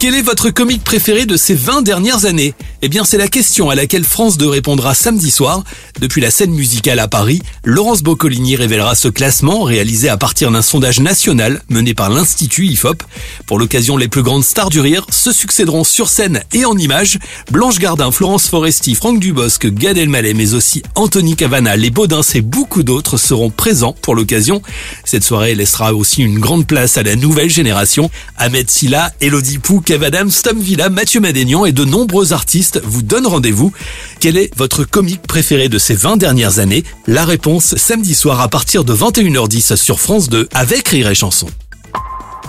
[0.00, 2.54] Quel est votre comique préféré de ces 20 dernières années?
[2.82, 5.64] Eh bien, c'est la question à laquelle France 2 répondra samedi soir.
[6.00, 10.62] Depuis la scène musicale à Paris, Laurence Boccolini révélera ce classement réalisé à partir d'un
[10.62, 13.02] sondage national mené par l'Institut IFOP.
[13.46, 17.18] Pour l'occasion, les plus grandes stars du rire se succéderont sur scène et en images.
[17.50, 22.40] Blanche Gardin, Florence Foresti, Franck Dubosc, Gad Elmaleh, mais aussi Anthony Cavana, les Baudins et
[22.40, 24.62] beaucoup d'autres seront présents pour l'occasion.
[25.04, 28.12] Cette soirée laissera aussi une grande place à la nouvelle génération.
[28.36, 33.00] Ahmed Silla, Elodie Pou, Kev Adams, Tom Villa, Mathieu Madénian et de nombreux artistes vous
[33.00, 33.72] donnent rendez-vous.
[34.20, 36.84] Quel est votre comique préféré de ces 20 dernières années?
[37.06, 41.46] La réponse samedi soir à partir de 21h10 sur France 2 avec Rire et Chanson.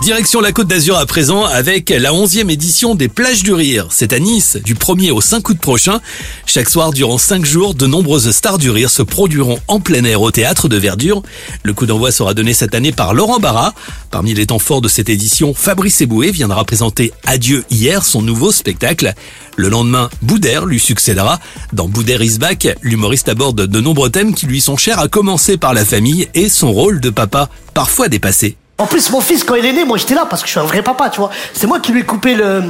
[0.02, 3.88] Direction la Côte d'Azur à présent avec la 11e édition des plages du rire.
[3.90, 6.00] C'est à Nice du 1er au 5 août prochain.
[6.46, 10.22] Chaque soir durant 5 jours, de nombreuses stars du rire se produiront en plein air
[10.22, 11.22] au théâtre de Verdure.
[11.64, 13.74] Le coup d'envoi sera donné cette année par Laurent Barra.
[14.10, 18.52] Parmi les temps forts de cette édition, Fabrice Eboué viendra présenter Adieu hier, son nouveau
[18.52, 19.12] spectacle.
[19.56, 21.38] Le lendemain, Boudère lui succédera.
[21.74, 25.58] Dans Boudère is back, l'humoriste aborde de nombreux thèmes qui lui sont chers à commencer
[25.58, 28.56] par la famille et son rôle de papa, parfois dépassé.
[28.80, 30.60] En plus, mon fils, quand il est né, moi j'étais là parce que je suis
[30.60, 31.28] un vrai papa, tu vois.
[31.52, 32.64] C'est moi qui lui ai coupé le,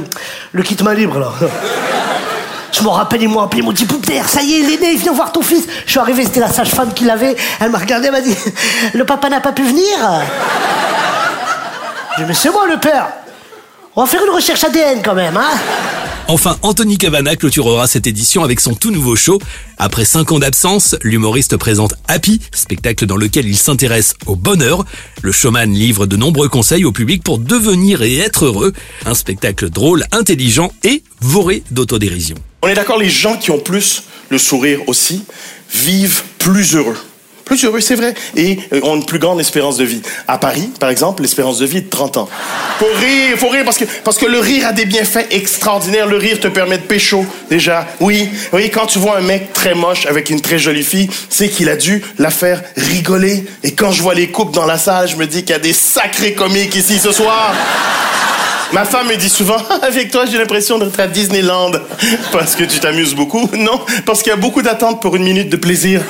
[0.51, 1.31] le kit main libre, là.
[2.73, 4.81] Je m'en rappelle, ils m'ont appelé, ils m'ont dit Poupère, ça y est, il est
[4.81, 5.65] né, viens voir ton fils.
[5.85, 7.35] Je suis arrivé, c'était la sage-femme qui l'avait.
[7.61, 8.35] Elle m'a regardé, elle m'a dit
[8.93, 9.85] Le papa n'a pas pu venir
[12.17, 13.07] J'ai dit Mais c'est moi le père
[13.93, 15.51] On va faire une recherche ADN quand même, hein
[16.29, 19.37] Enfin, Anthony Cavana clôturera cette édition avec son tout nouveau show.
[19.77, 24.85] Après 5 ans d'absence, l'humoriste présente Happy, spectacle dans lequel il s'intéresse au bonheur.
[25.21, 28.71] Le showman livre de nombreux conseils au public pour devenir et être heureux.
[29.05, 32.37] Un spectacle drôle, intelligent et voré d'autodérision.
[32.61, 35.25] On est d'accord, les gens qui ont plus le sourire aussi
[35.73, 36.95] vivent plus heureux.
[37.51, 40.01] Plus heureux, c'est vrai, et euh, ont une plus grande espérance de vie.
[40.25, 42.29] À Paris, par exemple, l'espérance de vie est de 30 ans.
[42.79, 46.07] Faut rire, faut rire parce que, parce que le rire a des bienfaits extraordinaires.
[46.07, 47.85] Le rire te permet de pécho, déjà.
[47.99, 51.49] Oui, oui, quand tu vois un mec très moche avec une très jolie fille, c'est
[51.49, 53.43] qu'il a dû la faire rigoler.
[53.65, 55.59] Et quand je vois les couples dans la salle, je me dis qu'il y a
[55.59, 57.53] des sacrés comiques ici ce soir.
[58.71, 61.71] Ma femme me dit souvent, avec toi, j'ai l'impression d'être à Disneyland.
[62.31, 63.49] Parce que tu t'amuses beaucoup.
[63.57, 66.01] Non, parce qu'il y a beaucoup d'attentes pour une minute de plaisir.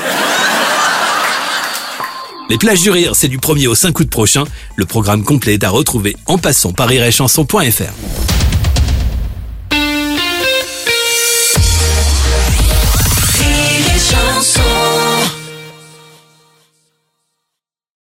[2.52, 4.44] Les plages du rire, c'est du 1er au 5 août prochain.
[4.76, 8.21] Le programme complet est à retrouver en passant par iréchanson.fr.